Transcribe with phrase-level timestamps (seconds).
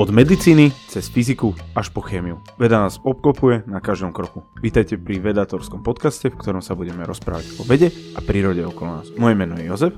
[0.00, 2.40] Od medicíny cez fyziku až po chémiu.
[2.56, 4.48] Veda nás obklopuje na každom kroku.
[4.64, 9.12] Vítajte pri vedatorskom podcaste, v ktorom sa budeme rozprávať o vede a prírode okolo nás.
[9.20, 9.92] Moje meno je Jozef.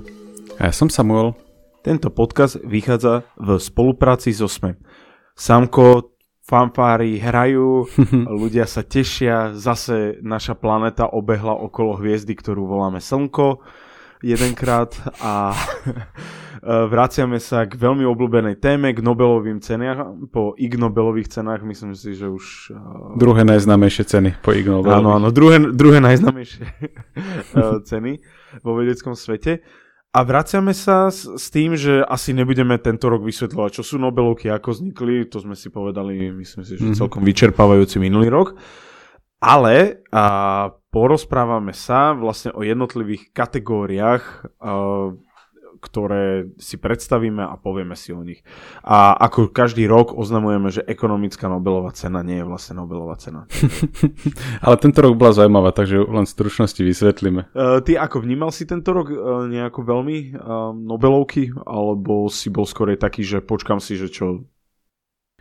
[0.58, 1.38] A ja som Samuel.
[1.86, 4.75] Tento podcast vychádza v spolupráci so SME.
[5.38, 7.86] Samko, fanfári hrajú,
[8.43, 13.62] ľudia sa tešia, zase naša planéta obehla okolo hviezdy, ktorú voláme Slnko
[14.18, 15.54] jedenkrát a
[16.62, 22.14] vraciame sa k veľmi obľúbenej téme, k Nobelovým cenách, po Ig Nobelových cenách, myslím si,
[22.14, 22.71] že už...
[23.18, 25.02] Druhé najznámejšie ceny po Ig Nobelových.
[25.02, 26.64] Áno, áno, druhé, druhé najznámejšie
[27.82, 28.22] ceny
[28.62, 29.66] vo vedeckom svete.
[30.12, 34.52] A vraciame sa s, s tým, že asi nebudeme tento rok vysvetľovať, čo sú Nobelovky,
[34.52, 37.00] ako vznikli, to sme si povedali, myslím si, že mm-hmm.
[37.00, 38.55] celkom vyčerpávajúci minulý rok.
[39.41, 44.22] Ale a, porozprávame sa vlastne o jednotlivých kategóriách,
[44.60, 45.16] a,
[45.83, 48.47] ktoré si predstavíme a povieme si o nich.
[48.86, 53.50] A ako každý rok oznamujeme, že ekonomická Nobelová cena nie je vlastne Nobelová cena.
[54.64, 57.50] Ale tento rok bola zaujímavá, takže len v stručnosti vysvetlíme.
[57.50, 62.64] Uh, ty ako vnímal si tento rok uh, nejako veľmi uh, Nobelovky, alebo si bol
[62.64, 64.46] skôr taký, že počkam si, že čo...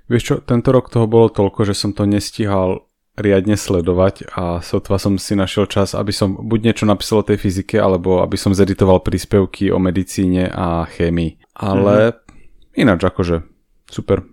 [0.10, 4.96] Vieš čo, tento rok toho bolo toľko, že som to nestihal riadne sledovať a sotva
[4.96, 8.56] som si našiel čas, aby som buď niečo napísal o tej fyzike, alebo aby som
[8.56, 11.40] zeditoval príspevky o medicíne a chémii.
[11.60, 12.80] Ale mm-hmm.
[12.80, 13.44] ináč akože
[13.92, 14.24] super.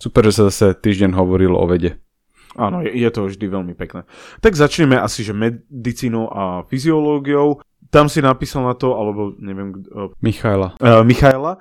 [0.00, 2.00] Super, že sa zase týždeň hovorilo o vede.
[2.56, 4.08] Áno, je, je to vždy veľmi pekné.
[4.42, 7.62] Tak začneme asi, že medicínou a fyziológiou.
[7.90, 9.74] Tam si napísal na to, alebo neviem...
[9.90, 10.78] Uh, Michaela.
[10.78, 11.58] Uh, Michaela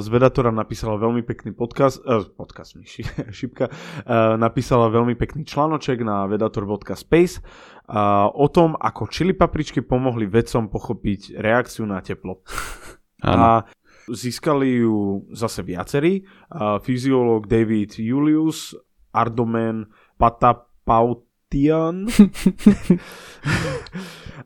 [0.00, 2.88] z Vedatora napísala veľmi pekný podcast, uh, podcast mi
[3.28, 7.44] šipka, uh, napísala veľmi pekný článoček na vedator.space
[7.92, 12.40] uh, o tom, ako čili papričky pomohli vedcom pochopiť reakciu na teplo.
[13.18, 13.66] A
[14.08, 16.24] získali ju zase viacerí.
[16.48, 18.72] Uh, fyziológ David Julius,
[19.12, 19.90] Ardomen
[21.48, 22.06] Patapautian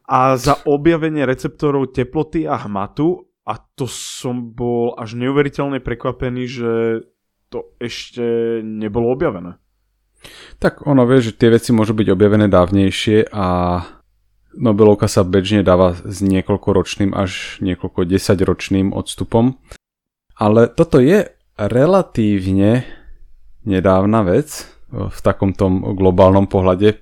[0.07, 6.73] a za objavenie receptorov teploty a hmatu a to som bol až neuveriteľne prekvapený, že
[7.51, 8.23] to ešte
[8.63, 9.59] nebolo objavené.
[10.63, 13.47] Tak ono vie, že tie veci môžu byť objavené dávnejšie a
[14.53, 19.59] Nobelovka sa bežne dáva s niekoľkoročným až niekoľko desaťročným odstupom.
[20.39, 22.87] Ale toto je relatívne
[23.67, 26.97] nedávna vec v takom tom globálnom pohľade e,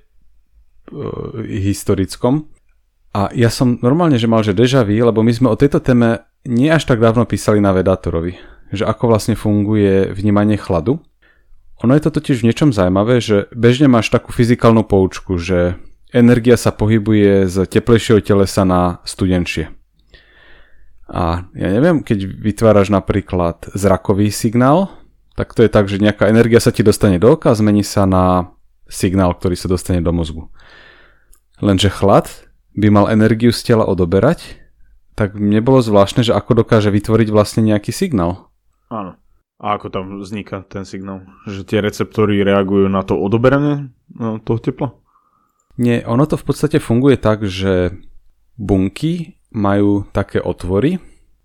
[1.43, 2.47] historickom.
[3.11, 6.23] A ja som normálne, že mal že deja vu, lebo my sme o tejto téme
[6.47, 8.39] nie až tak dávno písali na Vedatorovi,
[8.71, 11.03] že ako vlastne funguje vnímanie chladu.
[11.83, 15.75] Ono je to totiž v niečom zaujímavé, že bežne máš takú fyzikálnu poučku, že
[16.15, 19.73] energia sa pohybuje z teplejšieho telesa na studenšie.
[21.11, 25.00] A ja neviem, keď vytváraš napríklad zrakový signál,
[25.35, 28.03] tak to je tak, že nejaká energia sa ti dostane do oka a zmení sa
[28.03, 28.51] na
[28.91, 30.51] signál, ktorý sa dostane do mozgu.
[31.63, 32.27] Lenže chlad
[32.75, 34.61] by mal energiu z tela odoberať
[35.15, 38.51] tak mne bolo zvláštne, že ako dokáže vytvoriť vlastne nejaký signál.
[38.89, 39.19] Áno.
[39.61, 41.21] A ako tam vzniká ten signál?
[41.45, 44.97] Že tie receptory reagujú na to odoberanie no, toho tepla?
[45.77, 47.93] Nie, ono to v podstate funguje tak, že
[48.57, 50.97] bunky majú také otvory,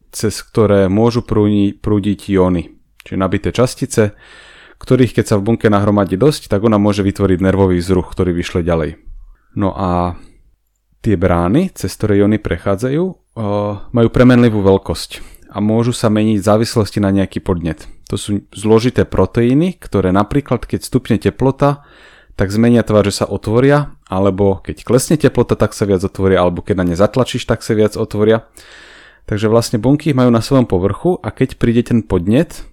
[0.08, 2.75] cez ktoré môžu prúdi, prúdiť jóny,
[3.06, 4.18] čiže nabité častice,
[4.82, 8.66] ktorých keď sa v bunke nahromadí dosť, tak ona môže vytvoriť nervový vzruch, ktorý vyšle
[8.66, 8.98] ďalej.
[9.56, 10.18] No a
[11.00, 13.04] tie brány, cez ktoré jóny prechádzajú,
[13.94, 17.88] majú premenlivú veľkosť a môžu sa meniť v závislosti na nejaký podnet.
[18.12, 21.86] To sú zložité proteíny, ktoré napríklad keď stupne teplota,
[22.36, 26.60] tak zmenia tvar, že sa otvoria, alebo keď klesne teplota, tak sa viac otvoria, alebo
[26.60, 28.44] keď na ne zatlačíš, tak sa viac otvoria.
[29.24, 32.68] Takže vlastne bunky majú na svojom povrchu a keď príde ten podnet,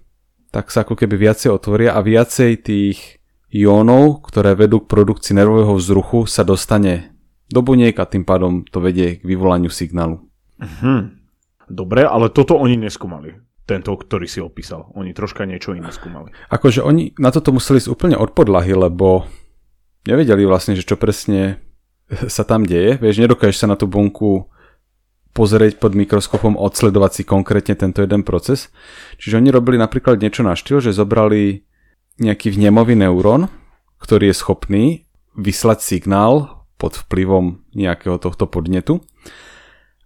[0.54, 3.18] tak sa ako keby viacej otvoria a viacej tých
[3.50, 7.10] jónov, ktoré vedú k produkcii nervového vzruchu, sa dostane
[7.50, 10.22] do buniek a tým pádom to vedie k vyvolaniu signálu.
[10.62, 11.26] Hm.
[11.66, 13.34] Dobre, ale toto oni neskúmali.
[13.64, 14.92] Tento, ktorý si opísal.
[14.94, 16.30] Oni troška niečo iné skúmali.
[16.52, 19.26] Akože oni na toto museli ísť úplne od podlahy, lebo
[20.04, 21.58] nevedeli vlastne, že čo presne
[22.28, 23.00] sa tam deje.
[23.00, 24.46] Vieš, nedokážeš sa na tú bunku
[25.34, 28.70] pozrieť pod mikroskopom, odsledovať si konkrétne tento jeden proces.
[29.18, 31.66] Čiže oni robili napríklad niečo na štýl, že zobrali
[32.22, 33.50] nejaký vnemový neurón,
[33.98, 34.84] ktorý je schopný
[35.34, 39.02] vyslať signál pod vplyvom nejakého tohto podnetu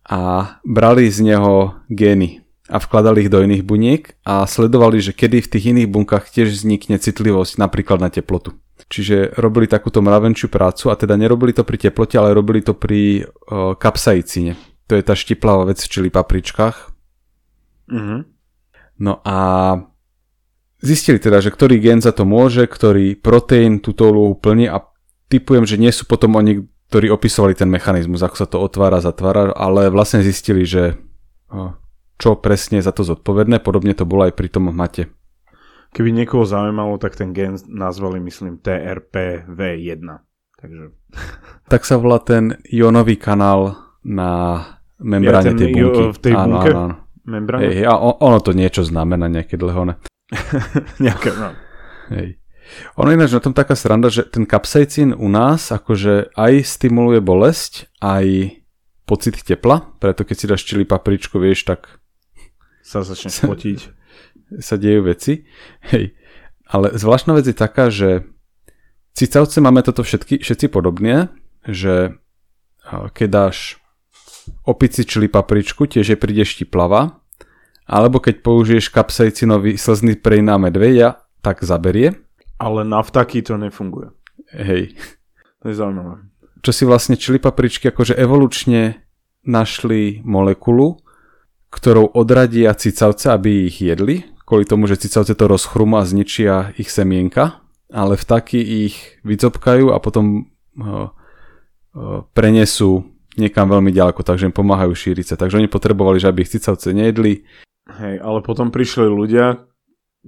[0.09, 5.45] a brali z neho gény a vkladali ich do iných buniek a sledovali, že kedy
[5.45, 8.57] v tých iných bunkách tiež vznikne citlivosť napríklad na teplotu.
[8.89, 13.25] Čiže robili takúto mravenčiu prácu a teda nerobili to pri teplote, ale robili to pri
[13.25, 14.55] uh, kapsaicíne.
[14.89, 16.77] To je tá štiplavá vec v čili papričkách.
[17.93, 18.21] Mm-hmm.
[18.99, 19.37] No a
[20.81, 24.83] zistili teda, že ktorý gen za to môže, ktorý proteín túto úlohu plní a
[25.29, 29.53] typujem, že nie sú potom oni, ktorí opisovali ten mechanizmus, ako sa to otvára, zatvára,
[29.53, 30.97] ale vlastne zistili, že
[32.19, 35.13] čo presne za to zodpovedné, podobne to bolo aj pri tom mate.
[35.89, 40.05] Keby niekoho zaujímalo, tak ten gen nazvali, myslím, TRPV1.
[40.61, 40.85] Takže...
[41.71, 44.61] Tak sa volá ten ionový kanál na
[44.99, 46.03] membráne ja, tej bunky.
[46.11, 46.71] v tej áno, bunke?
[46.71, 46.95] Áno, áno.
[47.29, 47.63] Membráne?
[47.69, 50.01] Hej, a ono to niečo znamená, nejaké dlhone.
[51.05, 51.53] nejaké, no.
[52.13, 52.41] Hej.
[53.01, 57.89] Ono ináč na tom taká sranda, že ten kapsejcín u nás akože aj stimuluje bolesť,
[58.05, 58.59] aj
[59.09, 62.01] pocit tepla, preto keď si dáš čili papričku, vieš, tak
[62.85, 63.79] sa začne spotiť.
[64.65, 65.45] Sa dejú veci.
[65.93, 66.17] Hej.
[66.69, 68.29] Ale zvláštna vec je taká, že
[69.17, 71.33] cicavce máme toto všetky, všetci podobne,
[71.65, 72.17] že
[72.89, 73.81] keď dáš
[74.65, 77.21] opici čili papričku, tiež je prídeš ti plava,
[77.89, 82.21] alebo keď použiješ kapsajcinový slzný prej na medveja, tak zaberie.
[82.61, 84.13] Ale na vtaky to nefunguje.
[84.53, 84.99] Hej.
[85.65, 86.29] To je zaujímavé.
[86.61, 89.09] Čo si vlastne čili papričky akože evolučne
[89.47, 91.01] našli molekulu,
[91.73, 96.89] ktorou odradia cicavce, aby ich jedli, kvôli tomu, že cicavce to rozchrumú a zničia ich
[96.89, 101.13] semienka, ale vtaky ich vycopkajú a potom ho,
[101.97, 105.37] ho, prenesú niekam veľmi ďaleko, takže im pomáhajú šíriť sa.
[105.39, 107.47] Takže oni potrebovali, že aby ich cicavce nejedli.
[107.89, 109.65] Hej, ale potom prišli ľudia,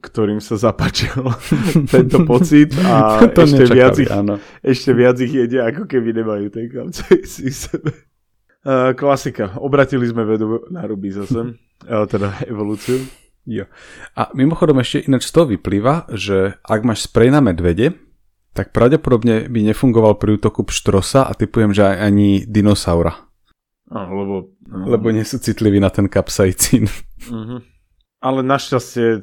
[0.00, 1.12] ktorým sa zapáčil
[1.92, 4.34] tento pocit a to ešte, nečakali, viac ich, áno.
[4.64, 7.92] ešte viac ich jedia, ako keby nemajú tej kapce si sebe.
[8.60, 9.56] Uh, klasika.
[9.56, 11.56] Obratili sme vedu na ruby zase.
[11.56, 13.00] uh, teda evolúciu.
[13.48, 13.64] Jo.
[14.12, 17.96] A mimochodom ešte ináč z toho vyplýva, že ak máš sprej na medvede,
[18.50, 23.30] tak pravdepodobne by nefungoval pri útoku pštrosa a typujem, že aj ani dinosaura.
[23.90, 24.34] Áno, lebo...
[24.70, 26.86] Uh, lebo nie sú citliví na ten kapsajcín.
[27.26, 27.58] Uh-huh.
[28.22, 29.22] Ale našťastie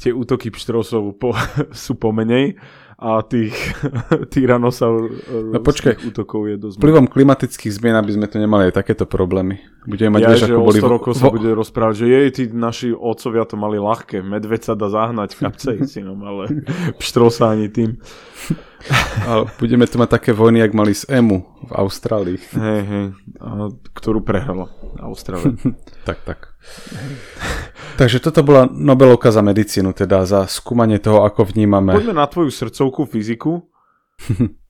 [0.00, 1.36] tie útoky pštrosov po,
[1.76, 2.56] sú pomenej
[2.96, 3.52] a tých
[4.32, 5.12] tyranosaur
[5.52, 6.76] no počkaj, útokov je dosť...
[6.80, 9.60] Vplyvom klimatických zmien, aby sme tu nemali aj takéto problémy.
[9.84, 10.80] Budeme mať, ja, vieš, ako boli...
[10.80, 11.20] rokov vo...
[11.20, 15.36] sa bude rozprávať, že jej, tí naši otcovia to mali ľahké, medveď sa dá zahnať
[15.36, 16.64] kapsejcinom, ale
[16.96, 18.00] pštrosa ani tým.
[19.28, 22.40] A budeme tu mať také vojny, jak mali z EMU v Austrálii.
[22.56, 23.06] Hej, hej,
[23.44, 24.72] a, ktorú prehrala
[25.04, 25.52] Austrália.
[26.08, 26.55] tak, tak.
[28.00, 31.96] Takže toto bola Nobelovka za medicínu, teda za skúmanie toho, ako vnímame.
[31.96, 33.64] Poďme na tvoju srdcovku fyziku.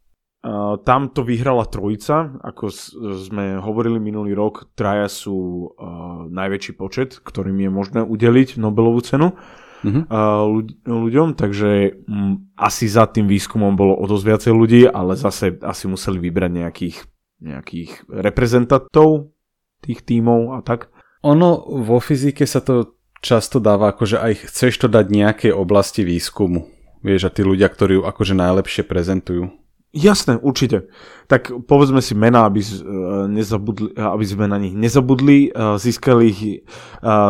[0.46, 2.70] Uh, tam to vyhrala trojica, ako
[3.19, 9.34] sme hovorili minulý rok, traja sú uh, najväčší počet, ktorým je možné udeliť Nobelovú cenu
[9.34, 10.06] uh-huh.
[10.06, 10.46] uh,
[10.87, 15.90] ľuďom, takže um, asi za tým výskumom bolo o dosť viacej ľudí, ale zase asi
[15.90, 16.96] museli vybrať nejakých,
[17.42, 19.34] nejakých reprezentantov
[19.82, 20.94] tých tímov a tak.
[21.26, 26.70] Ono vo fyzike sa to často dáva, akože aj chceš to dať nejakej oblasti výskumu.
[27.02, 29.50] Vieš, a tí ľudia, ktorí ju akože najlepšie prezentujú.
[29.96, 30.93] Jasné, určite.
[31.25, 35.50] Tak povedzme si mená, aby, uh, nezabudli, aby sme na nich nezabudli.
[35.50, 36.40] Uh, získali ich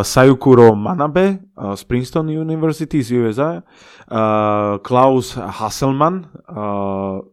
[0.02, 3.62] Sayukuro Manabe z Princeton University z USA,
[4.82, 6.26] Klaus Hasselmann,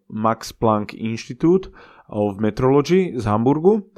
[0.08, 1.74] Max Planck Institute
[2.14, 3.90] of Metrology z Hamburgu,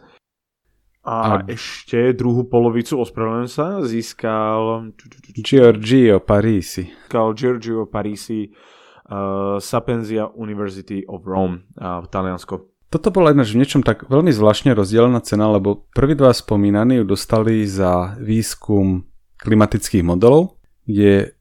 [1.06, 4.90] a, a ešte druhú polovicu, ospravedlňujem sa, získal...
[5.38, 6.90] Giorgio Parisi.
[6.90, 12.74] Získal Giorgio Parisi uh, Sapienza University of Rome uh, v Taliansko.
[12.90, 17.06] Toto bola ináč v niečom tak veľmi zvláštne rozdelená cena, lebo prví dva spomínaní ju
[17.06, 19.06] dostali za výskum
[19.38, 20.58] klimatických modelov,
[20.90, 21.36] kde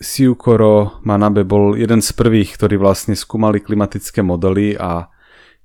[0.00, 5.12] Siukoro Manabe bol jeden z prvých, ktorí vlastne skúmali klimatické modely a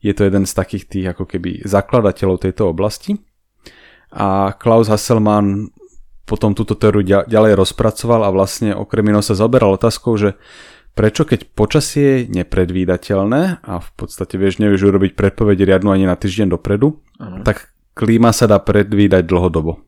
[0.03, 3.17] je to jeden z takých tých ako keby zakladateľov tejto oblasti.
[4.11, 5.71] A Klaus Hasselmann
[6.25, 10.33] potom túto teóriu ďalej rozpracoval a vlastne okrem iného sa zaoberal otázkou, že
[10.97, 16.17] prečo keď počasie je nepredvídateľné a v podstate vieš, nevieš urobiť predpoveď riadnu ani na
[16.17, 17.45] týždeň dopredu, uh-huh.
[17.45, 19.85] tak klíma sa dá predvídať dlhodobo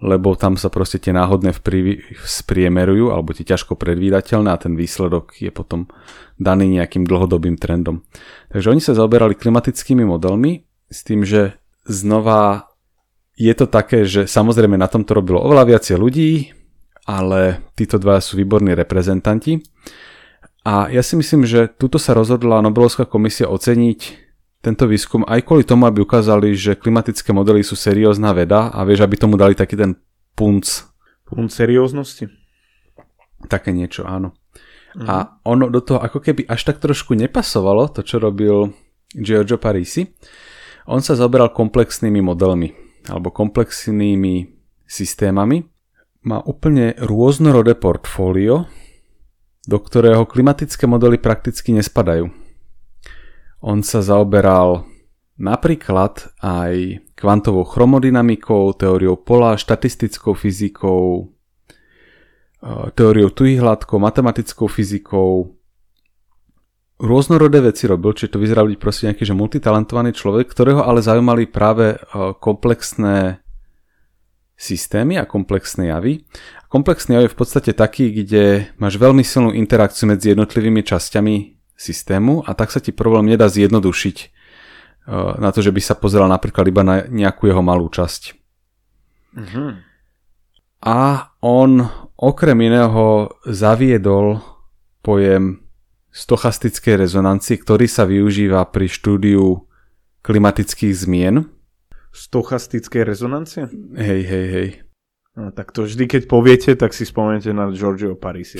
[0.00, 5.36] lebo tam sa proste tie náhodné vplyvy spriemerujú, alebo tie ťažko predvídateľné a ten výsledok
[5.36, 5.92] je potom
[6.40, 8.00] daný nejakým dlhodobým trendom.
[8.48, 12.69] Takže oni sa zaoberali klimatickými modelmi s tým, že znova
[13.40, 16.52] je to také, že samozrejme na tom to robilo oveľa viacej ľudí,
[17.08, 19.64] ale títo dva sú výborní reprezentanti.
[20.60, 24.28] A ja si myslím, že tuto sa rozhodla Nobelovská komisia oceniť
[24.60, 29.08] tento výskum aj kvôli tomu, aby ukázali, že klimatické modely sú seriózna veda a vieš,
[29.08, 29.96] aby tomu dali taký ten
[30.36, 30.84] punc.
[31.24, 32.28] Punc serióznosti?
[33.48, 34.36] Také niečo, áno.
[35.00, 35.06] Mhm.
[35.08, 38.76] A ono do toho ako keby až tak trošku nepasovalo, to čo robil
[39.16, 40.12] Giorgio Parisi.
[40.84, 44.52] On sa zaoberal komplexnými modelmi alebo komplexnými
[44.84, 45.64] systémami.
[46.26, 48.68] Má úplne rôznorodé portfólio
[49.68, 52.32] do ktorého klimatické modely prakticky nespadajú.
[53.60, 54.88] On sa zaoberal
[55.36, 65.59] napríklad aj kvantovou chromodynamikou, teóriou pola, štatistickou fyzikou, e, teóriou tuhých hladkov, matematickou fyzikou,
[67.00, 71.48] rôznorodé veci robil, čiže to vyzerá byť proste nejaký že multitalentovaný človek, ktorého ale zaujímali
[71.48, 71.98] práve e,
[72.36, 73.40] komplexné
[74.60, 76.28] systémy a komplexné javy.
[76.68, 81.34] Komplexný jav je v podstate taký, kde máš veľmi silnú interakciu medzi jednotlivými časťami
[81.72, 84.26] systému a tak sa ti problém nedá zjednodušiť e,
[85.40, 88.36] na to, že by sa pozeral napríklad iba na nejakú jeho malú časť.
[89.40, 89.70] Mm-hmm.
[90.80, 91.00] A
[91.40, 91.84] on
[92.20, 94.44] okrem iného zaviedol
[95.00, 95.59] pojem
[96.10, 99.66] stochastickej rezonancie, ktorý sa využíva pri štúdiu
[100.26, 101.46] klimatických zmien
[102.10, 103.70] stochastickej rezonancie?
[103.94, 104.68] Hej, hej, hej.
[105.38, 108.58] No, tak to vždy, keď poviete, tak si spomenete na Giorgio Parisi.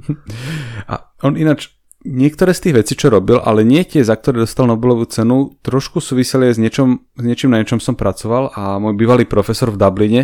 [0.92, 1.74] a on ináč
[2.06, 5.98] niektoré z tých vecí, čo robil, ale nie tie, za ktoré dostal Nobelovú cenu, trošku
[5.98, 6.88] súviseli aj s, niečom,
[7.18, 10.22] s niečím, na niečom som pracoval a môj bývalý profesor v Dubline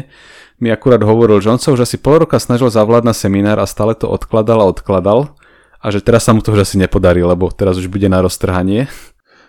[0.59, 3.67] mi akurát hovoril, že on sa už asi pol roka snažil zavládať na seminár a
[3.67, 5.38] stále to odkladal a odkladal
[5.79, 8.91] a že teraz sa mu to už asi nepodarí, lebo teraz už bude na roztrhanie.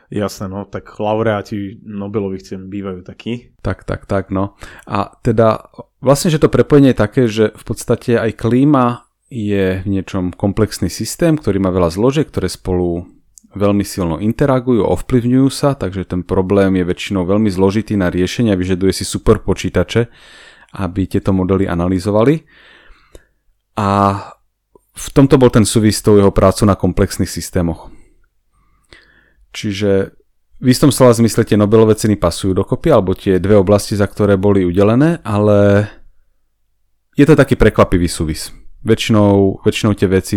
[0.10, 3.54] Jasné, no, tak laureáti Nobelových cien bývajú takí.
[3.62, 4.58] Tak, tak, tak, no.
[4.90, 5.70] A teda
[6.02, 10.90] vlastne, že to prepojenie je také, že v podstate aj klíma je v niečom komplexný
[10.90, 13.06] systém, ktorý má veľa zložiek, ktoré spolu
[13.54, 18.58] veľmi silno interagujú, ovplyvňujú sa, takže ten problém je väčšinou veľmi zložitý na riešenie a
[18.58, 20.10] vyžaduje si super počítače,
[20.82, 22.46] aby tieto modely analyzovali.
[23.78, 23.90] A
[25.00, 27.88] v tomto bol ten súvis s tou jeho prácu na komplexných systémoch.
[29.56, 30.12] Čiže
[30.60, 34.36] v istom slova zmysle tie Nobelové ceny pasujú dokopy, alebo tie dve oblasti, za ktoré
[34.36, 35.88] boli udelené, ale
[37.16, 38.52] je to taký prekvapivý súvis.
[38.84, 40.36] Väčšinou, väčšinou tie veci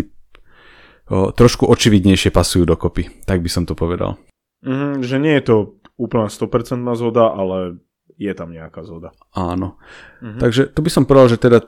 [1.10, 4.18] o, trošku očividnejšie pasujú dokopy, tak by som to povedal.
[4.62, 5.56] Mm, že nie je to
[5.98, 7.82] úplne 100% zhoda, ale
[8.14, 9.10] je tam nejaká zhoda.
[9.34, 9.74] Áno.
[10.22, 10.38] Mm-hmm.
[10.38, 11.66] Takže to by som povedal, že teda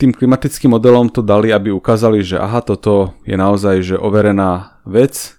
[0.00, 5.36] tým klimatickým modelom to dali, aby ukázali, že aha, toto je naozaj že overená vec,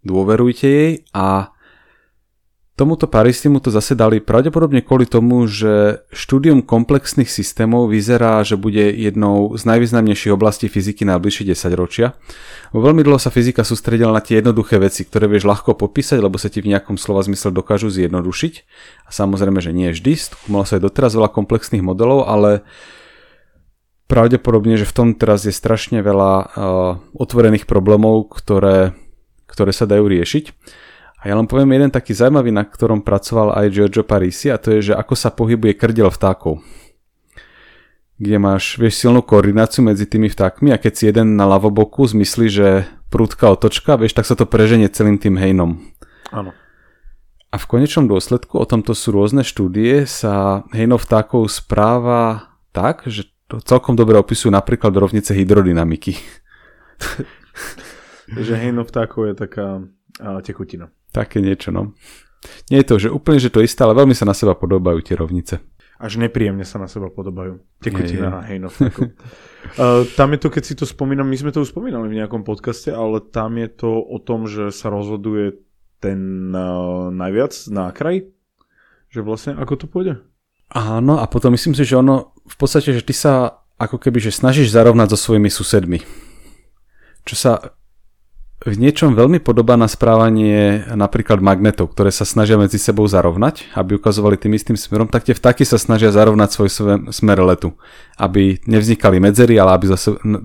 [0.00, 1.52] dôverujte jej a
[2.72, 8.96] tomuto Paristimu to zase dali pravdepodobne kvôli tomu, že štúdium komplexných systémov vyzerá, že bude
[8.96, 12.16] jednou z najvýznamnejších oblastí fyziky na najbližšie 10 ročia.
[12.72, 16.48] Veľmi dlho sa fyzika sústredila na tie jednoduché veci, ktoré vieš ľahko popísať, lebo sa
[16.48, 18.54] ti v nejakom slova zmysle dokážu zjednodušiť.
[19.04, 22.64] A samozrejme, že nie vždy, skúmalo sa aj doteraz veľa komplexných modelov, ale
[24.12, 26.46] pravdepodobne, že v tom teraz je strašne veľa uh,
[27.16, 28.92] otvorených problémov, ktoré
[29.52, 30.44] ktoré sa dajú riešiť.
[31.22, 34.74] A ja len poviem jeden taký zaujímavý, na ktorom pracoval aj Giorgio Parisi a to
[34.74, 36.64] je, že ako sa pohybuje krdel vtákov.
[38.18, 42.46] Kde máš, vieš, silnú koordináciu medzi tými vtákmi a keď si jeden na lavoboku zmyslí,
[42.50, 42.68] že
[43.12, 45.78] prúdka otočka, vieš, tak sa to preženie celým tým hejnom.
[46.34, 46.50] Áno.
[47.52, 53.28] A v konečnom dôsledku, o tomto sú rôzne štúdie, sa hejno vtákov správa tak, že
[53.60, 56.16] celkom dobre opisujú napríklad rovnice hydrodynamiky.
[58.46, 59.66] že hejno vtákov je taká
[60.22, 60.88] a, tekutina.
[61.12, 61.92] Také niečo, no.
[62.72, 65.14] Nie je to, že úplne, že to isté, ale veľmi sa na seba podobajú tie
[65.14, 65.62] rovnice.
[66.02, 67.62] Až nepríjemne sa na seba podobajú.
[67.78, 69.14] Tekutina a hejno vtákov.
[69.78, 72.42] uh, tam je to, keď si to spomínam, my sme to už spomínali v nejakom
[72.42, 75.62] podcaste, ale tam je to o tom, že sa rozhoduje
[76.02, 78.26] ten uh, najviac na kraj.
[79.14, 80.14] Že vlastne ako to pôjde?
[80.72, 84.32] Áno, a potom myslím si, že ono v podstate, že ty sa ako keby, že
[84.32, 86.00] snažíš zarovnať so svojimi susedmi.
[87.28, 87.52] Čo sa
[88.62, 93.98] v niečom veľmi podobá na správanie napríklad magnetov, ktoré sa snažia medzi sebou zarovnať, aby
[93.98, 96.70] ukazovali tým istým smerom, tak tie vtáky sa snažia zarovnať svoj
[97.10, 97.74] smer letu,
[98.14, 99.90] aby nevznikali medzery, ale aby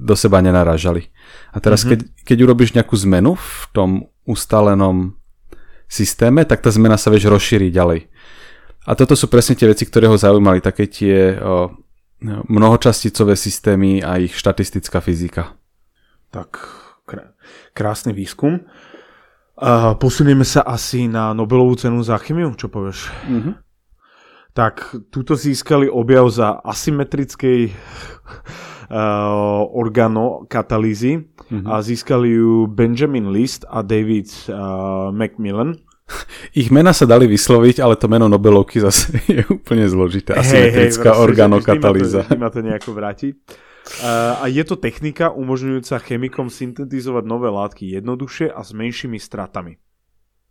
[0.02, 1.14] do seba nenarážali.
[1.54, 1.94] A teraz, mm-hmm.
[1.94, 3.90] keď, keď urobíš nejakú zmenu v tom
[4.26, 5.14] ustalenom
[5.86, 8.00] systéme, tak tá zmena sa vieš rozšíriť ďalej.
[8.88, 11.76] A toto sú presne tie veci, ktoré ho zaujímali, také tie o,
[12.24, 15.60] mnohočasticové systémy a ich štatistická fyzika.
[16.32, 16.64] Tak
[17.78, 18.66] krásny výskum.
[19.58, 23.10] Uh, posunieme sa asi na Nobelovú cenu za chemiu, čo povieš?
[23.26, 23.54] Mm-hmm.
[24.54, 24.74] Tak,
[25.10, 31.66] tuto získali objav za asymetrickej uh, organokatalýzy mm-hmm.
[31.66, 35.78] a získali ju Benjamin List a David uh, Macmillan.
[36.58, 40.34] Ich mena sa dali vysloviť, ale to meno Nobelovky zase je úplne zložité.
[40.34, 42.26] Asymetrická hey, hey, organokatalýza.
[42.26, 43.30] Vždy ma to, vždy ma to nejako vráti.
[44.04, 49.80] Uh, a je to technika umožňujúca chemikom syntetizovať nové látky jednoduchšie a s menšími stratami.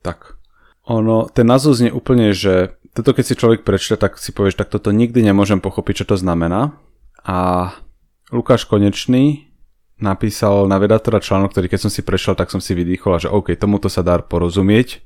[0.00, 0.40] Tak.
[0.88, 4.72] Ono, ten názov znie úplne, že toto keď si človek prečíta, tak si povieš, tak
[4.72, 6.80] toto nikdy nemôžem pochopiť, čo to znamená.
[7.28, 7.68] A
[8.32, 9.52] Lukáš Konečný
[10.00, 13.52] napísal na Vedatora článok, ktorý keď som si prešiel, tak som si vydýchol že OK,
[13.56, 15.04] tomuto sa dá porozumieť.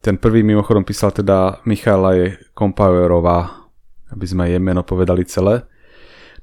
[0.00, 2.26] Ten prvý mimochodom písal teda Michaela je
[2.56, 3.68] Kompowerová,
[4.08, 5.68] aby sme jej meno povedali celé.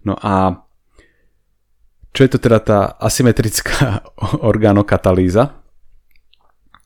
[0.06, 0.62] No a
[2.14, 4.06] čo je to teda tá asymetrická
[4.50, 5.58] orgánokatalýza?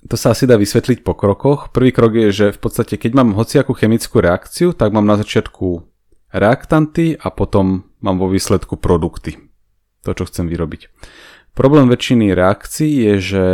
[0.08, 1.70] To sa asi dá vysvetliť po krokoch.
[1.70, 5.86] Prvý krok je, že v podstate keď mám hociakú chemickú reakciu, tak mám na začiatku
[6.32, 9.38] reaktanty a potom mám vo výsledku produkty.
[10.08, 10.90] To, čo chcem vyrobiť.
[11.54, 13.46] Problém väčšiny reakcií je, že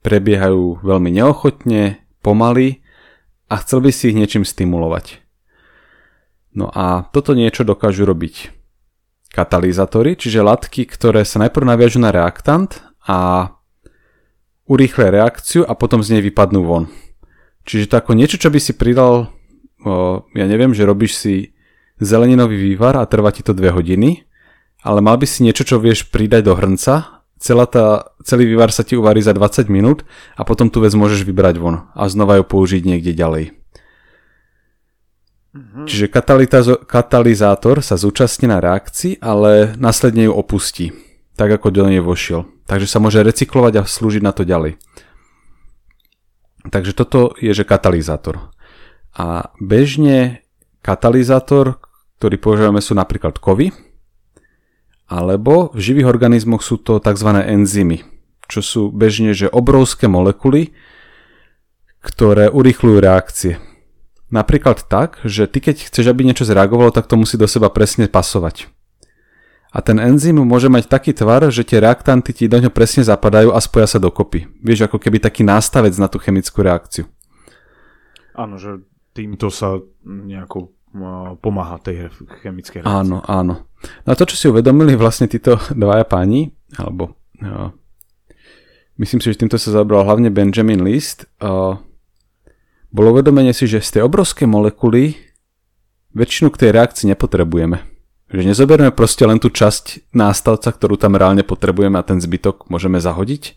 [0.00, 2.82] prebiehajú veľmi neochotne, pomaly
[3.46, 5.22] a chcel by si ich niečím stimulovať.
[6.58, 8.50] No a toto niečo dokážu robiť
[9.30, 13.52] katalizátory, čiže látky, ktoré sa najprv naviažu na reaktant a
[14.66, 16.90] urýchlia reakciu a potom z nej vypadnú von.
[17.68, 19.30] Čiže to ako niečo, čo by si pridal,
[20.34, 21.34] ja neviem, že robíš si
[22.02, 24.26] zeleninový vývar a trvá ti to 2 hodiny,
[24.82, 28.82] ale mal by si niečo, čo vieš pridať do hrnca, celá tá, celý vývar sa
[28.82, 30.02] ti uvarí za 20 minút
[30.36, 33.44] a potom tú vec môžeš vybrať von a znova ju použiť niekde ďalej.
[35.56, 35.84] Mm-hmm.
[35.88, 36.12] Čiže
[36.84, 40.92] katalizátor sa zúčastní na reakcii, ale následne ju opustí,
[41.36, 42.44] tak ako do nej vošiel.
[42.68, 44.76] Takže sa môže recyklovať a slúžiť na to ďalej.
[46.66, 48.50] Takže toto je, že katalizátor.
[49.16, 50.44] A bežne
[50.84, 51.80] katalizátor,
[52.20, 53.72] ktorý používame sú napríklad kovy,
[55.06, 57.30] alebo v živých organizmoch sú to tzv.
[57.30, 58.02] enzymy,
[58.50, 60.74] čo sú bežne že obrovské molekuly,
[62.02, 63.58] ktoré urýchľujú reakcie.
[64.30, 68.10] Napríklad tak, že ty keď chceš, aby niečo zreagovalo, tak to musí do seba presne
[68.10, 68.66] pasovať.
[69.70, 73.52] A ten enzym môže mať taký tvar, že tie reaktanty ti do ňo presne zapadajú
[73.52, 74.48] a spoja sa dokopy.
[74.64, 77.04] Vieš, ako keby taký nástavec na tú chemickú reakciu.
[78.32, 78.82] Áno, že
[79.12, 80.75] týmto sa nejako
[81.40, 82.10] pomáha tej
[82.42, 82.96] chemickej reakcii.
[82.96, 83.66] Áno, áno.
[84.04, 87.70] No a to, čo si uvedomili vlastne títo dvaja páni, alebo uh,
[89.00, 91.78] myslím si, že týmto sa zabral hlavne Benjamin List, uh,
[92.90, 95.18] bolo uvedomenie si, že z tej obrovské molekuly
[96.16, 97.84] väčšinu k tej reakcii nepotrebujeme.
[98.26, 102.98] Že nezoberieme proste len tú časť nástavca, ktorú tam reálne potrebujeme a ten zbytok môžeme
[102.98, 103.54] zahodiť.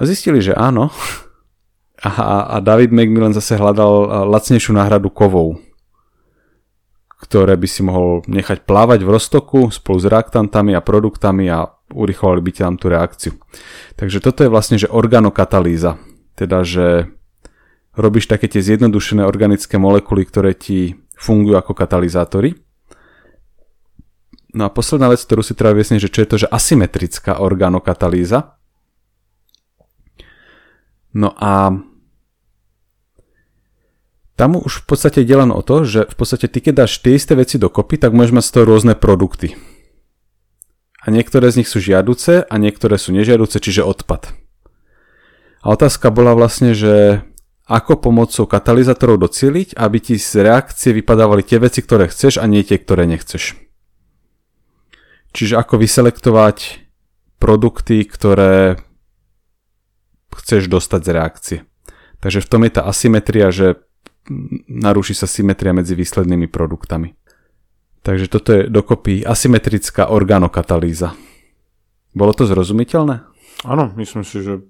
[0.00, 0.88] A zistili, že áno.
[2.00, 5.60] A, a David Macmillan zase hľadal lacnejšiu náhradu kovov,
[7.20, 12.40] ktoré by si mohol nechať plávať v roztoku spolu s reaktantami a produktami a urychovali
[12.40, 13.36] by tam tú reakciu.
[14.00, 16.00] Takže toto je vlastne, že organokatalýza.
[16.32, 17.12] Teda, že
[17.92, 22.56] robíš také tie zjednodušené organické molekuly, ktoré ti fungujú ako katalizátory
[24.50, 28.58] No a posledná vec, ktorú si treba vyjasniť, že čo je to, že asymetrická organokatalýza.
[31.14, 31.74] No a
[34.40, 37.12] tam už v podstate ide len o to, že v podstate ty keď dáš tie
[37.12, 39.52] isté veci dokopy, tak môžeš mať z toho rôzne produkty.
[41.04, 44.32] A niektoré z nich sú žiaduce a niektoré sú nežiaduce, čiže odpad.
[45.60, 47.20] A otázka bola vlastne, že
[47.68, 52.64] ako pomocou katalizátorov docieliť, aby ti z reakcie vypadávali tie veci, ktoré chceš a nie
[52.64, 53.60] tie, ktoré nechceš.
[55.36, 56.88] Čiže ako vyselektovať
[57.36, 58.80] produkty, ktoré
[60.32, 61.58] chceš dostať z reakcie.
[62.24, 63.84] Takže v tom je tá asymetria, že
[64.70, 67.18] narúši sa symetria medzi výslednými produktami.
[68.00, 71.12] Takže toto je dokopy asymetrická organokatalýza.
[72.16, 73.28] Bolo to zrozumiteľné?
[73.68, 74.64] Áno, myslím si, že,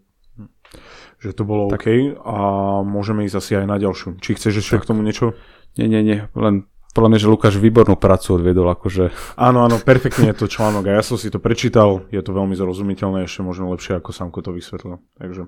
[1.23, 1.87] že to bolo tak.
[1.87, 2.37] OK a
[2.83, 4.19] môžeme ísť asi aj na ďalšiu.
[4.19, 5.39] Či chceš ešte k tomu niečo?
[5.79, 9.15] Nie, nie, nie, len podľa mňa, že Lukáš výbornú prácu odviedol, akože...
[9.39, 12.59] Áno, áno, perfektne je to článok a ja som si to prečítal, je to veľmi
[12.59, 14.99] zrozumiteľné, ešte možno lepšie, ako Samko to vysvetlil.
[15.23, 15.47] Takže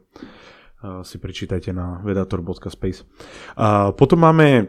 [1.06, 3.06] si prečítajte na vedator.space.
[3.54, 4.64] Uh, potom máme e,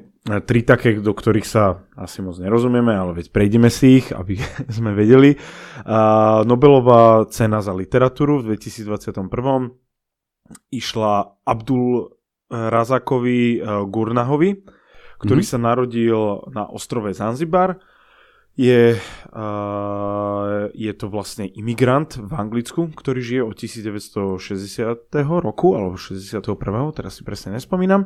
[0.45, 4.37] tri také, do ktorých sa asi moc nerozumieme, ale veď prejdeme si ich, aby
[4.77, 5.33] sme vedeli.
[5.81, 9.25] Uh, Nobelová cena za literatúru v 2021
[10.69, 11.13] išla
[11.49, 12.13] Abdul
[12.53, 14.61] Razakovi Gurnahovi,
[15.17, 15.57] ktorý mm-hmm.
[15.57, 16.19] sa narodil
[16.53, 17.81] na ostrove Zanzibar.
[18.53, 18.93] Je,
[19.33, 24.37] uh, je to vlastne imigrant v Anglicku, ktorý žije od 1960.
[25.41, 26.45] roku, alebo 61.
[26.93, 28.05] teraz si presne nespomínam,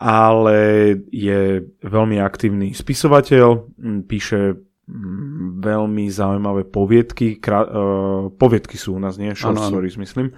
[0.00, 0.56] ale
[1.12, 3.76] je veľmi aktívny spisovateľ,
[4.08, 4.56] píše
[5.60, 9.36] veľmi zaujímavé poviedky, krá, uh, poviedky sú u nás, nie?
[9.36, 10.32] Short ano, stories, myslím.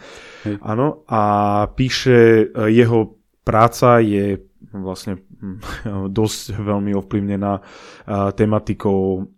[0.63, 1.23] Áno, a
[1.71, 3.15] píše, uh, jeho
[3.47, 4.43] práca je
[4.83, 5.61] vlastne hm,
[6.19, 7.53] dosť veľmi ovplyvnená
[8.35, 9.29] tematikou,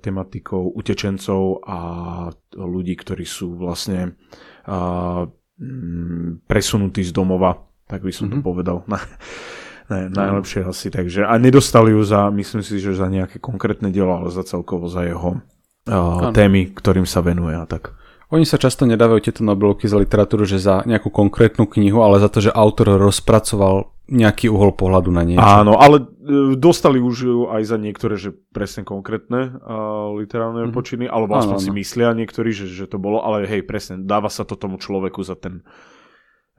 [0.00, 1.78] tematikou utečencov a
[2.56, 4.16] ľudí, ktorí sú vlastne
[4.66, 8.32] hm, presunutí z domova, tak by som mm-hmm.
[8.32, 8.46] to mhm.
[8.46, 8.78] povedal.
[9.90, 10.88] Ne, najlepšie asi.
[10.88, 14.88] Takže, a nedostali ju za, myslím si, že za nejaké konkrétne dielo, ale za celkovo
[14.88, 15.42] za jeho
[15.90, 17.92] uh, témy, ktorým sa venuje a tak.
[18.32, 22.32] Oni sa často nedávajú tieto Nobelovky za literatúru, že za nejakú konkrétnu knihu, ale za
[22.32, 25.42] to, že autor rozpracoval nejaký uhol pohľadu na niečo.
[25.42, 30.76] Áno, ale e, dostali už aj za niektoré, že presne konkrétne uh, literárne mm-hmm.
[30.76, 34.26] počiny, alebo aspoň áno, si myslia niektorí, že, že to bolo, ale hej, presne, dáva
[34.26, 35.62] sa to tomu človeku za ten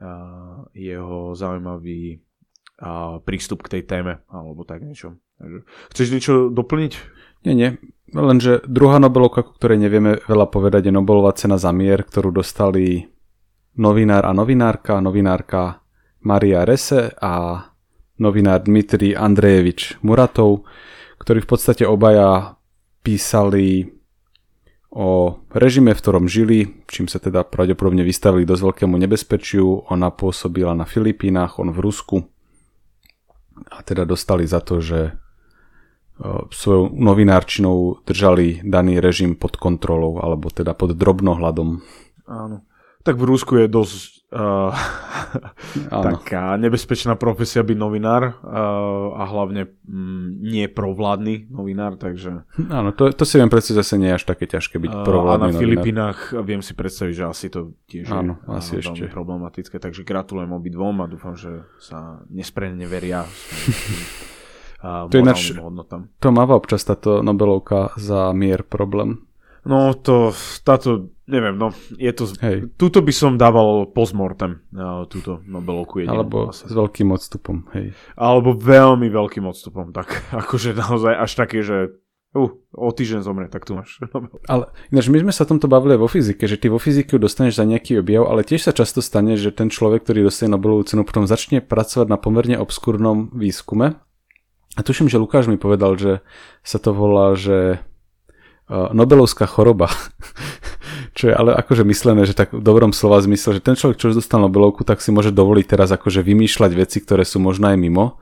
[0.00, 2.18] uh, jeho zaujímavý
[2.80, 5.20] uh, prístup k tej téme, alebo tak niečo.
[5.92, 6.92] Chceš niečo doplniť?
[7.44, 7.70] Nie, nie.
[8.14, 13.04] Lenže druhá Nobelovka, o ktorej nevieme veľa povedať, je Nobelová cena za mier, ktorú dostali
[13.76, 15.02] novinár a novinárka.
[15.02, 15.83] Novinárka
[16.24, 17.62] Maria Rese a
[18.18, 20.64] novinár Dmitri Andrejevič Muratov,
[21.20, 22.56] ktorí v podstate obaja
[23.04, 23.92] písali
[24.94, 29.90] o režime, v ktorom žili, čím sa teda pravdepodobne vystavili dosť veľkému nebezpečiu.
[29.90, 32.16] Ona pôsobila na Filipínach, on v Rusku.
[33.74, 35.18] A teda dostali za to, že
[36.54, 41.82] svojou novinárčinou držali daný režim pod kontrolou, alebo teda pod drobnohľadom.
[42.30, 42.62] Áno.
[43.04, 44.72] Tak v Rusku je dosť uh,
[45.92, 52.48] taká nebezpečná profesia byť novinár uh, a hlavne um, nie provládny novinár, takže...
[52.72, 55.36] Áno, to, to si viem predstaviť, zase nie je až také ťažké byť provládny uh,
[55.36, 55.60] A na novinár.
[55.60, 59.04] Filipínach viem si predstaviť, že asi to tiež Áno, je asi uh, ešte.
[59.12, 63.28] problematické, takže gratulujem obidvom a dúfam, že sa nesprenne veria
[65.08, 66.12] to je naš, hodnotám.
[66.20, 69.24] To máva občas táto Nobelovka za mier problém.
[69.64, 72.68] No to, táto neviem, no, je to, Hej.
[72.76, 76.20] túto by som dával postmortem, uh, túto Nobelovku jedinú.
[76.20, 76.68] Alebo asi.
[76.68, 77.96] s veľkým odstupom, hej.
[78.12, 81.96] Alebo veľmi veľkým odstupom, tak akože naozaj až také, že
[82.36, 83.96] uh, o týždeň zomre, tak tu máš.
[84.52, 87.56] ale ináč my sme sa o tomto bavili vo fyzike, že ty vo fyzike dostaneš
[87.56, 91.08] za nejaký objav, ale tiež sa často stane, že ten človek, ktorý dostane Nobelovú cenu,
[91.08, 93.96] potom začne pracovať na pomerne obskúrnom výskume.
[94.74, 96.12] A tuším, že Lukáš mi povedal, že
[96.66, 97.78] sa to volá, že
[98.68, 99.92] Nobelovská choroba.
[101.14, 104.10] čo je ale akože myslené, že tak v dobrom slova zmysle, že ten človek, čo
[104.10, 107.78] už dostal Nobelovku, tak si môže dovoliť teraz akože vymýšľať veci, ktoré sú možno aj
[107.78, 108.18] mimo.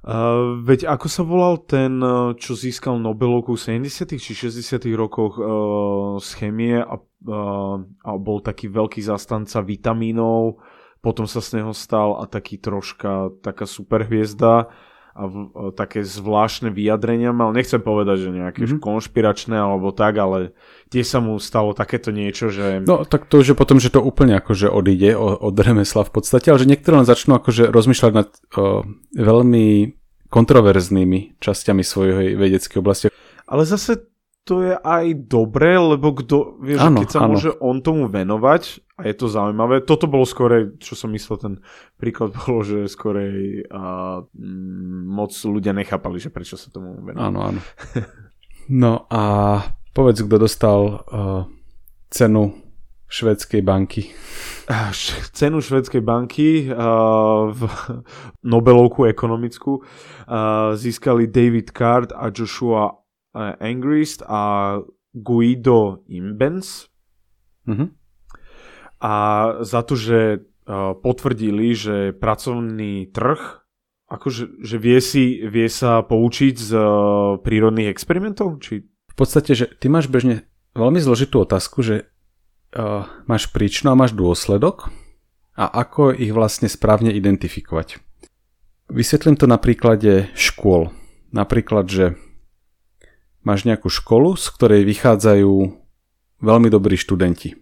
[0.00, 2.00] Uh, veď ako sa volal ten,
[2.40, 4.16] čo získal Nobelovku v 70.
[4.16, 4.80] či 60.
[4.96, 10.62] rokoch uh, z chemie a, uh, a bol taký veľký zastanca vitamínov,
[11.04, 14.72] potom sa z neho stal a taký troška taká superhviezda
[15.20, 17.52] a v, o, také zvláštne vyjadrenia mal.
[17.52, 18.80] Nechcem povedať, že nejaké mm-hmm.
[18.80, 20.56] konšpiračné alebo tak, ale
[20.88, 22.80] tiež sa mu stalo takéto niečo, že...
[22.80, 26.58] No tak to, že potom, že to úplne akože odíde od remesla v podstate, ale
[26.64, 29.92] že niektorí len začnú akože rozmýšľať nad o, veľmi
[30.32, 33.06] kontroverznými časťami svojej vedeckej oblasti.
[33.50, 34.09] Ale zase
[34.44, 37.36] to je aj dobré, lebo kto, vieš, ano, keď sa ano.
[37.36, 39.84] môže on tomu venovať a je to zaujímavé.
[39.84, 41.54] Toto bolo skorej, čo som myslel, ten
[42.00, 43.82] príklad bolo, že skorej a,
[44.24, 47.24] m, moc ľudia nechápali, že prečo sa tomu venovať.
[47.24, 47.60] Áno, áno.
[48.70, 49.22] No a
[49.90, 51.42] povedz, kto dostal uh,
[52.06, 52.54] cenu
[53.10, 54.14] švedskej banky.
[55.34, 57.66] Cenu švedskej banky uh, v
[58.46, 62.99] Nobelovku ekonomickú uh, získali David Card a Joshua
[63.34, 64.78] Angrist a
[65.14, 66.88] Guido Imbens.
[67.66, 68.00] Mm-hmm
[69.00, 69.14] a
[69.64, 70.44] za to, že
[71.00, 73.64] potvrdili, že pracovný trh
[74.10, 76.70] akože že vie, si, vie sa poučiť z
[77.46, 78.58] prírodných experimentov?
[78.58, 78.82] Či...
[78.82, 82.10] V podstate, že ty máš bežne veľmi zložitú otázku, že
[82.74, 84.90] uh, máš príčinu a máš dôsledok
[85.54, 88.02] a ako ich vlastne správne identifikovať.
[88.90, 90.90] Vysvetlím to na príklade škôl.
[91.30, 92.18] Napríklad, že
[93.44, 95.52] máš nejakú školu, z ktorej vychádzajú
[96.40, 97.60] veľmi dobrí študenti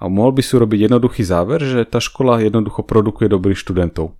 [0.00, 4.16] a mohol by si urobiť jednoduchý záver, že tá škola jednoducho produkuje dobrých študentov.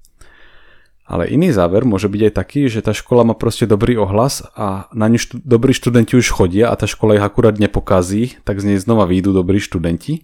[1.09, 4.87] Ale iný záver môže byť aj taký, že tá škola má proste dobrý ohlas a
[4.95, 8.71] na ňu štú, dobrí študenti už chodia a tá škola ich akurát nepokazí, tak z
[8.71, 10.23] nej znova výjdu dobrí študenti.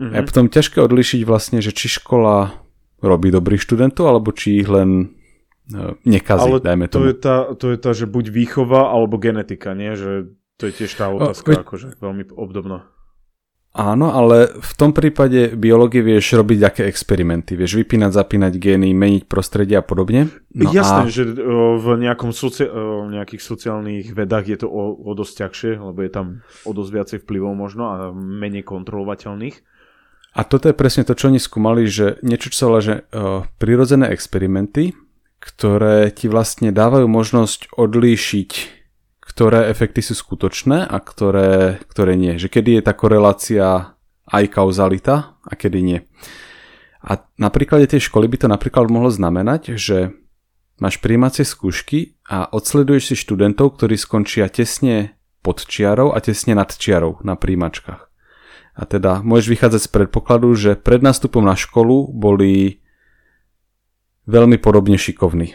[0.00, 0.12] Mm-hmm.
[0.14, 2.56] A je potom ťažké odlišiť vlastne, že či škola
[3.04, 5.12] robí dobrých študentov, alebo či ich len
[6.02, 6.98] nekazí, Ale dajme tomu.
[6.98, 9.94] To je, tá, to je tá, že buď výchova alebo genetika, nie?
[9.94, 12.90] Že to je tiež tá otázka, o, akože veľmi obdobná.
[13.72, 17.56] Áno, ale v tom prípade biológie vieš robiť aké experimenty.
[17.56, 20.28] Vieš vypínať, zapínať gény, meniť prostredie a podobne.
[20.52, 21.12] No Jasné, a...
[21.12, 21.24] že
[21.80, 22.68] v nejakom soci...
[23.08, 26.26] nejakých sociálnych vedách je to o, o dosť ťažšie, lebo je tam
[26.68, 29.56] o dosť viacej vplyvov možno a menej kontrolovateľných.
[30.36, 33.44] A toto je presne to, čo oni skúmali, že niečo, čo sa volá, že uh,
[33.56, 34.92] prirodzené experimenty,
[35.42, 38.82] ktoré ti vlastne dávajú možnosť odlíšiť
[39.32, 42.36] ktoré efekty sú skutočné a ktoré, ktoré nie.
[42.36, 43.96] Že kedy je tá korelácia
[44.28, 46.04] aj kauzalita a kedy nie.
[47.00, 50.12] A na príklade tej školy by to napríklad mohlo znamenať, že
[50.78, 56.68] máš príjmacie skúšky a odsleduješ si študentov, ktorí skončia tesne pod čiarou a tesne nad
[56.68, 58.02] čiarou na príjimačkách.
[58.72, 62.81] A teda môžeš vychádzať z predpokladu, že pred nástupom na školu boli
[64.26, 65.54] veľmi podobne šikovní.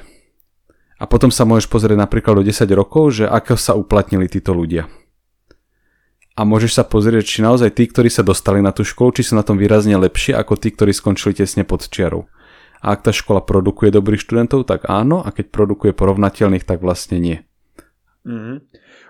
[0.97, 4.89] A potom sa môžeš pozrieť napríklad o 10 rokov, že ako sa uplatnili títo ľudia.
[6.38, 9.34] A môžeš sa pozrieť, či naozaj tí, ktorí sa dostali na tú školu, či sú
[9.34, 12.30] na tom výrazne lepšie ako tí, ktorí skončili tesne pod čiarou.
[12.77, 17.17] A ak tá škola produkuje dobrých študentov, tak áno, a keď produkuje porovnateľných, tak vlastne
[17.17, 17.38] nie.
[18.21, 18.58] Mm-hmm.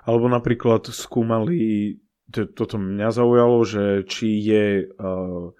[0.07, 1.99] Alebo napríklad skúmali,
[2.31, 4.65] to, toto mňa zaujalo, že či je...
[4.95, 5.51] Uh,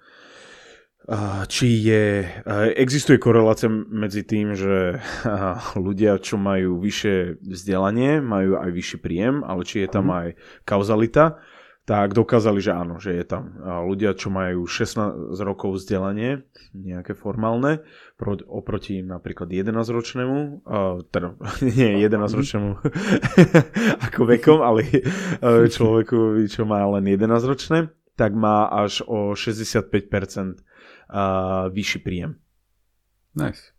[1.48, 2.28] či je,
[2.76, 5.00] existuje korelácia medzi tým, že
[5.72, 10.14] ľudia, čo majú vyššie vzdelanie, majú aj vyšší príjem, ale či je tam mhm.
[10.14, 10.28] aj
[10.68, 11.40] kauzalita
[11.88, 16.44] tak dokázali, že áno, že je tam ľudia, čo majú 16 rokov vzdelanie,
[16.76, 17.80] nejaké formálne,
[18.44, 20.68] oproti napríklad 11-ročnému,
[21.08, 21.40] teda
[21.72, 22.70] nie 11-ročnému
[24.12, 24.84] ako vekom, ale
[25.72, 27.88] človeku, čo má len 11-ročné,
[28.20, 29.88] tak má až o 65%
[31.72, 32.36] vyšší príjem.
[33.34, 33.72] Nice.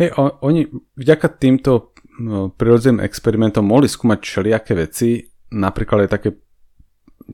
[0.00, 5.28] Hej, oni vďaka týmto no, prirodzeným experimentom mohli skúmať všelijaké veci.
[5.52, 6.30] Napríklad je také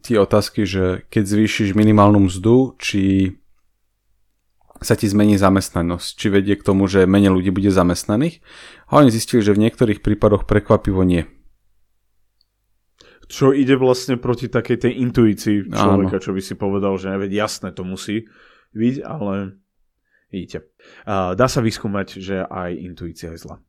[0.03, 3.35] tie otázky, že keď zvýšiš minimálnu mzdu, či
[4.79, 8.42] sa ti zmení zamestnanosť, či vedie k tomu, že menej ľudí bude zamestnaných.
[8.90, 11.27] A oni zistili, že v niektorých prípadoch prekvapivo nie.
[13.29, 16.25] Čo ide vlastne proti takej tej intuícii človeka, Áno.
[16.25, 18.25] čo by si povedal, že veď jasné to musí
[18.74, 19.61] byť, ale
[20.33, 20.68] vidíte.
[21.09, 23.62] Dá sa vyskúmať, že aj intuícia je zlá.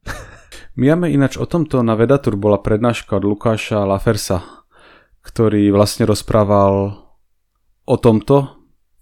[0.79, 4.65] My máme ináč o tomto na Vedatur bola prednáška od Lukáša Lafersa,
[5.23, 7.03] ktorý vlastne rozprával
[7.83, 8.55] o tomto.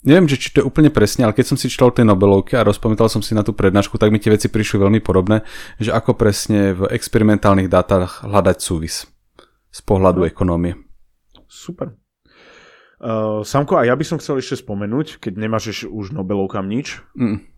[0.07, 2.63] Neviem, že či to je úplne presne, ale keď som si čítal tie Nobelovky a
[2.63, 5.43] rozpamätal som si na tú prednášku, tak mi tie veci prišli veľmi podobné,
[5.81, 9.03] že ako presne v experimentálnych dátach hľadať súvis
[9.67, 10.27] z pohľadu no.
[10.29, 10.73] ekonómie.
[11.45, 12.06] Super.
[12.97, 17.56] Uh, Samko, a ja by som chcel ešte spomenúť, keď nemáš už Nobelovkám nič, mm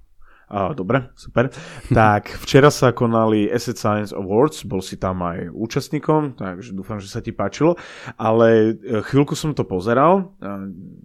[0.50, 1.54] a, dobre, super.
[1.94, 7.06] Tak včera sa konali Asset Science Awards, bol si tam aj účastníkom, takže dúfam, že
[7.06, 7.78] sa ti páčilo.
[8.18, 10.34] Ale e, chvíľku som to pozeral,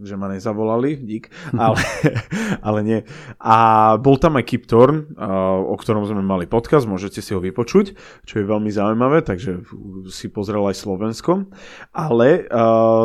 [0.01, 1.77] že ma nezavolali, dík, ale,
[2.67, 2.99] ale nie.
[3.37, 3.57] A
[4.01, 5.13] bol tam aj Kip Thorne,
[5.69, 7.93] o ktorom sme mali podcast, môžete si ho vypočuť,
[8.25, 9.61] čo je veľmi zaujímavé, takže
[10.09, 11.53] si pozrel aj Slovensko.
[11.93, 12.49] Ale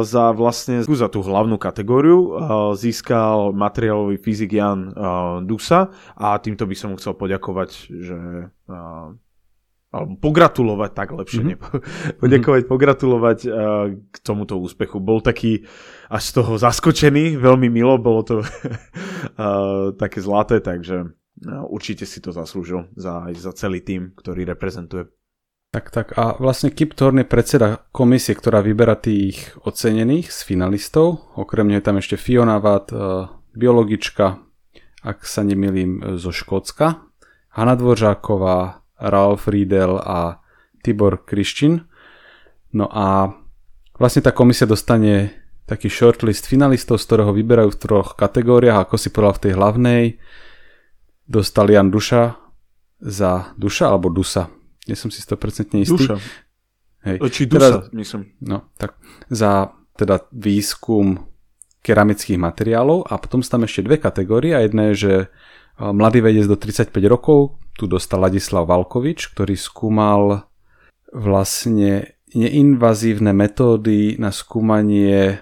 [0.08, 2.32] za vlastne za tú hlavnú kategóriu
[2.80, 4.96] získal materiálový fyzik Jan
[5.44, 8.20] Dusa a a týmto by som mu chcel poďakovať, že
[8.70, 9.10] uh,
[9.90, 11.58] alebo pogratulovať, tak lepšie, mm-hmm.
[11.58, 13.54] ne, poďakovať, pogratulovať uh,
[13.98, 15.02] k tomuto úspechu.
[15.02, 15.66] Bol taký
[16.14, 22.22] až z toho zaskočený, veľmi milo, bolo to uh, také zlaté, takže uh, určite si
[22.22, 25.10] to zaslúžil za, za celý tým, ktorý reprezentuje.
[25.70, 31.30] Tak, tak a vlastne Kip Thorne je predseda komisie, ktorá vyberá tých ocenených z finalistov.
[31.38, 34.49] Okrem neho je tam ešte Fiona Watt, uh, biologička,
[35.04, 37.06] ak sa nemýlim, e, zo Škótska.
[37.56, 40.44] Hanna Dvoržáková, Ralf Riedel a
[40.84, 41.88] Tibor Kriščin.
[42.76, 43.34] No a
[43.96, 45.34] vlastne tá komisia dostane
[45.66, 50.04] taký shortlist finalistov, z ktorého vyberajú v troch kategóriách, ako si povedal v tej hlavnej.
[51.30, 52.38] Dostal Jan Duša
[53.00, 54.50] za Duša alebo Dusa.
[54.90, 55.94] Nie som si 100% istý.
[55.94, 56.18] Duša.
[57.06, 57.18] Hej.
[57.30, 58.34] Či Dusa, teda, myslím.
[58.42, 58.98] No, tak.
[59.30, 61.29] Za teda výskum
[61.80, 65.14] keramických materiálov a potom sú tam ešte dve kategórie a jedna je, že
[65.80, 70.44] mladý vedec do 35 rokov, tu dostal Ladislav Valkovič, ktorý skúmal
[71.16, 75.40] vlastne neinvazívne metódy na skúmanie,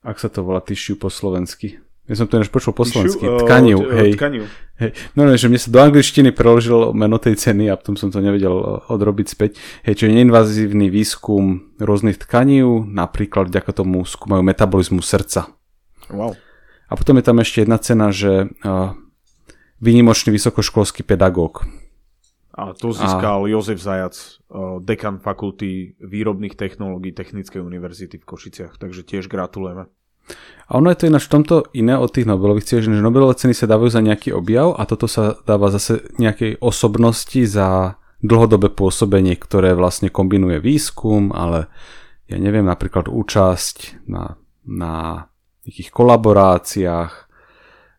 [0.00, 1.78] ak sa to volá tyšiu po slovensky,
[2.10, 3.22] ja som to než počul po slovensky.
[3.22, 4.18] Tkaniu, uh, hej.
[4.18, 4.42] Tkaniu.
[4.82, 4.90] hej.
[5.14, 8.18] No ne, že mne sa do angličtiny preložilo meno tej ceny a potom som to
[8.18, 9.62] nevedel odrobiť späť.
[9.86, 15.54] Hej, čiže neinvazívny výskum rôznych tkaní, napríklad vďaka tomu skúmajú metabolizmu srdca.
[16.10, 16.34] Wow.
[16.90, 18.98] A potom je tam ešte jedna cena, že uh,
[19.78, 21.62] výnimočný vysokoškolský pedagóg.
[22.50, 23.48] A to získal a...
[23.48, 24.18] Jozef Zajac,
[24.50, 29.86] uh, dekan fakulty výrobných technológií Technickej univerzity v Košiciach, takže tiež gratulujeme.
[30.70, 33.58] A ono je to ináč v tomto iné od tých Nobelových cien, že Nobelové ceny
[33.58, 39.34] sa dávajú za nejaký objav a toto sa dáva zase nejakej osobnosti za dlhodobé pôsobenie,
[39.34, 41.66] ktoré vlastne kombinuje výskum, ale
[42.30, 45.26] ja neviem, napríklad účasť na, na
[45.66, 47.30] nejakých kolaboráciách,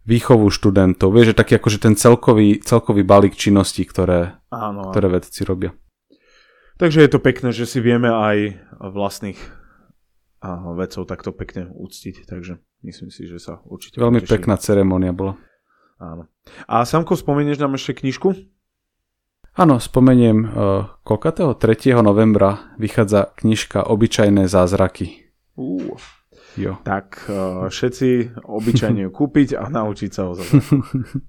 [0.02, 5.46] výchovu študentov, vieš, že taký akože ten celkový, celkový balík činností, ktoré, áno, ktoré vedci
[5.46, 5.72] robia.
[6.82, 9.38] Takže je to pekné, že si vieme aj vlastných
[10.42, 14.02] a vecov takto pekne úctiť, takže myslím si, že sa určite...
[14.02, 14.34] Veľmi potešili.
[14.42, 15.38] pekná ceremonia bola.
[16.02, 16.26] Áno.
[16.66, 18.34] A Samko, spomenieš nám ešte knižku?
[19.54, 20.50] Áno, spomeniem, uh,
[21.06, 21.94] koľkatého 3.
[22.02, 25.30] novembra vychádza knižka Obyčajné zázraky.
[25.54, 25.94] Uh.
[26.58, 26.82] Jo.
[26.84, 30.34] Tak uh, všetci obyčajne ju kúpiť a naučiť sa ho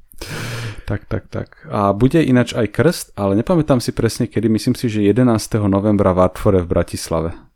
[0.90, 1.68] tak, tak, tak.
[1.68, 5.28] A bude ináč aj krst, ale nepamätám si presne kedy, myslím si, že 11.
[5.68, 7.51] novembra v Artfore v Bratislave.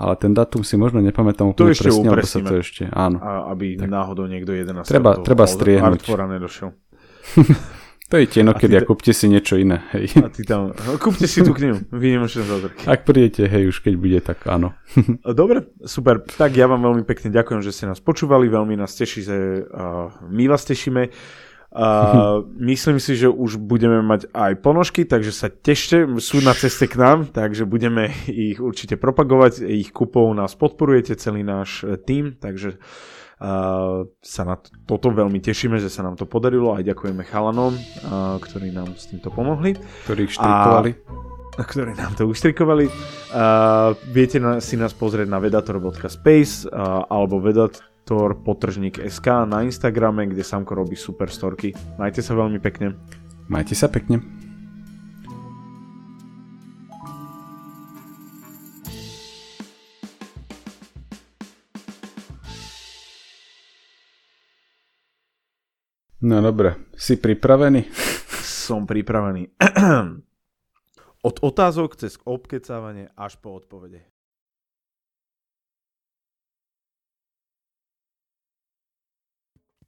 [0.00, 3.20] Ale ten datum si možno nepamätám úplne ešte presne, lebo sa to ešte, áno.
[3.20, 3.92] A aby tak.
[3.92, 4.88] náhodou niekto 11.
[4.88, 6.08] Treba- treba striehnúť.
[6.08, 6.72] Nedošiel.
[8.10, 10.10] To je tienokedy a, ty- kúpte si niečo iné, hej.
[10.18, 12.82] A ty tam, no, kúpte si tú knihu, výnimočné zázraky.
[12.90, 14.74] Ak prídete, hej, už keď bude, tak áno.
[15.22, 16.26] Dobre, super.
[16.26, 18.50] Tak ja vám veľmi pekne ďakujem, že ste nás počúvali.
[18.50, 21.06] Veľmi nás teší, že uh, my vás tešíme.
[21.70, 26.02] Uh, myslím si, že už budeme mať aj ponožky, takže sa tešte.
[26.18, 29.62] Sú na ceste k nám, takže budeme ich určite propagovať.
[29.70, 35.38] Ich kupou nás podporujete, celý náš eh, tím, takže uh, sa na to- toto veľmi
[35.38, 36.74] tešíme, že sa nám to podarilo.
[36.74, 39.78] Aj ďakujeme chalanom, uh, ktorí nám s týmto pomohli
[40.10, 40.90] Ktorých štrikovali.
[41.70, 42.90] ktorí nám to uštrikovali.
[43.30, 47.38] Uh, viete na, si nás pozrieť na vedator.space uh, alebo
[48.10, 51.70] vedator potržník SK na Instagrame, kde Samko robí super storky.
[51.94, 52.98] Majte sa veľmi pekne.
[53.46, 54.18] Majte sa pekne.
[66.20, 67.94] No dobre, si pripravený?
[68.42, 69.54] Som pripravený.
[71.30, 74.09] Od otázok cez obkecávanie až po odpovede.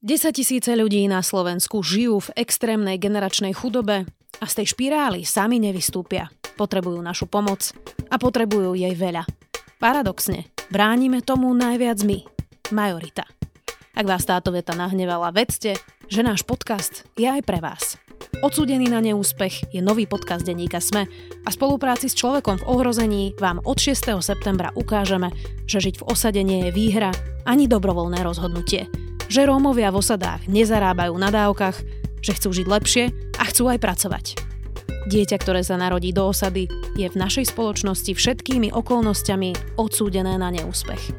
[0.02, 4.02] Desaťtisíce ľudí na Slovensku žijú v extrémnej generačnej chudobe
[4.42, 6.26] a z tej špirály sami nevystúpia.
[6.58, 7.70] Potrebujú našu pomoc
[8.10, 9.22] a potrebujú jej veľa.
[9.78, 12.18] Paradoxne, bránime tomu najviac my,
[12.74, 13.22] majorita.
[13.94, 15.78] Ak vás táto veta nahnevala, vedzte,
[16.10, 17.94] že náš podcast je aj pre vás.
[18.42, 21.06] Odsúdený na neúspech je nový podcast denníka SME
[21.46, 24.18] a v spolupráci s človekom v ohrození vám od 6.
[24.18, 25.30] septembra ukážeme,
[25.70, 27.14] že žiť v osade nie je výhra
[27.46, 28.90] ani dobrovoľné rozhodnutie.
[29.32, 31.80] Že Rómovia v osadách nezarábajú na dávkach,
[32.20, 33.04] že chcú žiť lepšie
[33.40, 34.36] a chcú aj pracovať.
[35.08, 36.68] Dieťa, ktoré sa narodí do osady,
[37.00, 41.16] je v našej spoločnosti všetkými okolnostiami odsúdené na neúspech.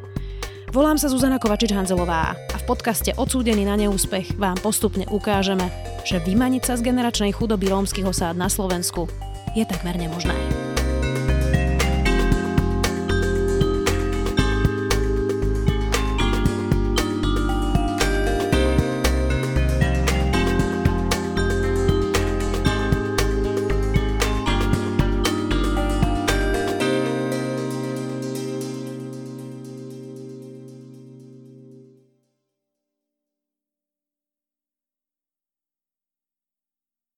[0.69, 5.73] Volám sa Zuzana Kovačič-Hanzelová a v podcaste Odsúdený na neúspech vám postupne ukážeme,
[6.05, 9.09] že vymaniť sa z generačnej chudoby rómskych osád na Slovensku
[9.57, 10.62] je takmer nemožné.